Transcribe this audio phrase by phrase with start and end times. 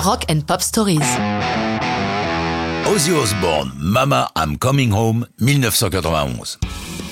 [0.00, 1.00] Rock and Pop Stories.
[2.90, 6.58] Ozzy Osbourne, Mama I'm Coming Home, 1991.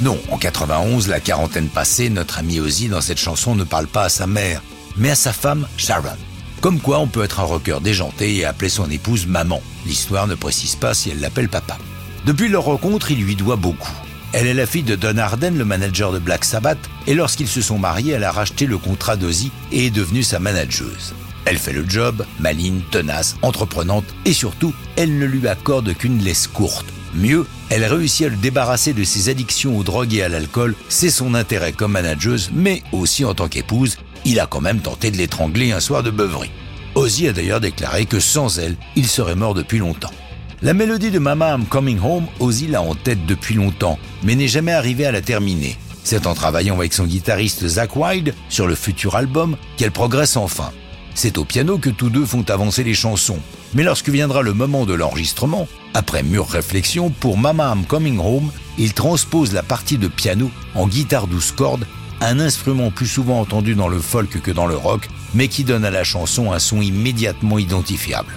[0.00, 4.04] Non, en 91, la quarantaine passée, notre ami Ozzy dans cette chanson ne parle pas
[4.04, 4.62] à sa mère,
[4.96, 6.16] mais à sa femme Sharon.
[6.62, 9.60] Comme quoi on peut être un rocker déjanté et appeler son épouse maman.
[9.84, 11.76] L'histoire ne précise pas si elle l'appelle papa.
[12.24, 13.92] Depuis leur rencontre, il lui doit beaucoup.
[14.32, 17.60] Elle est la fille de Don Arden, le manager de Black Sabbath, et lorsqu'ils se
[17.60, 21.12] sont mariés, elle a racheté le contrat d'Ozzy et est devenue sa manageuse.
[21.50, 26.46] Elle fait le job, maligne, tenace, entreprenante, et surtout, elle ne lui accorde qu'une laisse
[26.46, 26.84] courte.
[27.14, 31.08] Mieux, elle réussit à le débarrasser de ses addictions aux drogues et à l'alcool, c'est
[31.08, 35.16] son intérêt comme manageuse, mais aussi en tant qu'épouse, il a quand même tenté de
[35.16, 36.50] l'étrangler un soir de beuverie.
[36.94, 40.12] Ozzy a d'ailleurs déclaré que sans elle, il serait mort depuis longtemps.
[40.60, 44.48] La mélodie de Mama I'm Coming Home, Ozzy l'a en tête depuis longtemps, mais n'est
[44.48, 45.78] jamais arrivé à la terminer.
[46.04, 50.72] C'est en travaillant avec son guitariste Zach Wilde sur le futur album qu'elle progresse enfin.
[51.18, 53.40] C'est au piano que tous deux font avancer les chansons.
[53.74, 58.52] Mais lorsque viendra le moment de l'enregistrement, après mûre réflexion, pour Mama I'm Coming Home,
[58.78, 61.88] il transpose la partie de piano en guitare douce corde,
[62.20, 65.84] un instrument plus souvent entendu dans le folk que dans le rock, mais qui donne
[65.84, 68.32] à la chanson un son immédiatement identifiable.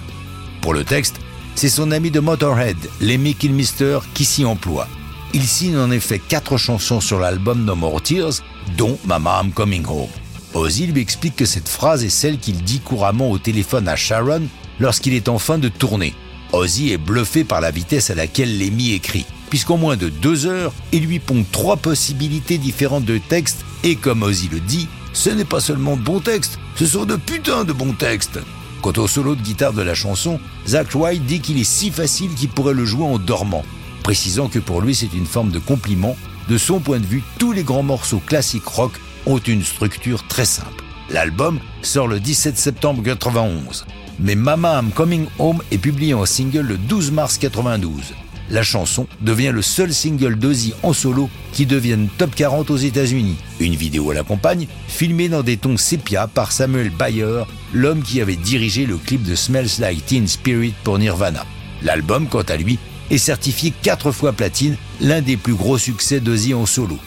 [0.60, 1.20] Pour le texte,
[1.54, 4.88] c'est son ami de Motorhead, Lemmy Kilmister, qui s'y emploie.
[5.34, 8.42] Il signe en effet quatre chansons sur l'album No More Tears,
[8.76, 10.08] dont Mama I'm Coming Home.
[10.54, 14.42] Ozzy lui explique que cette phrase est celle qu'il dit couramment au téléphone à Sharon
[14.80, 16.14] lorsqu'il est en fin de tournée.
[16.52, 20.74] Ozzy est bluffé par la vitesse à laquelle Lemmy écrit, puisqu'en moins de deux heures,
[20.92, 25.46] il lui pond trois possibilités différentes de textes, et comme Ozzy le dit, ce n'est
[25.46, 28.38] pas seulement de bons textes, ce sont de putains de bons textes.
[28.82, 32.34] Quant au solo de guitare de la chanson, Zach White dit qu'il est si facile
[32.34, 33.64] qu'il pourrait le jouer en dormant,
[34.02, 36.16] précisant que pour lui c'est une forme de compliment.
[36.48, 38.92] De son point de vue, tous les grands morceaux classiques rock
[39.26, 40.84] ont une structure très simple.
[41.10, 43.86] L'album sort le 17 septembre 91,
[44.18, 48.14] mais Mama I'm Coming Home est publié en single le 12 mars 92
[48.52, 53.36] la chanson devient le seul single d'Ozzy en solo qui devienne top 40 aux États-Unis.
[53.60, 58.84] Une vidéo l'accompagne, filmée dans des tons sépia par Samuel Bayer, l'homme qui avait dirigé
[58.84, 61.46] le clip de Smells Like Teen Spirit pour Nirvana.
[61.82, 62.78] L'album, quant à lui,
[63.10, 66.98] est certifié 4 fois platine, l'un des plus gros succès d'Ozzy en solo.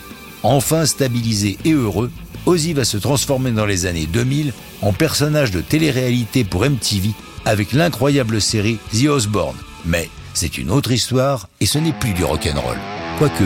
[0.43, 2.11] Enfin stabilisé et heureux,
[2.45, 7.09] Ozzy va se transformer dans les années 2000 en personnage de télé-réalité pour MTV
[7.45, 9.57] avec l'incroyable série The Osbourne.
[9.85, 12.77] Mais c'est une autre histoire et ce n'est plus du rock'n'roll.
[13.17, 13.45] Quoique,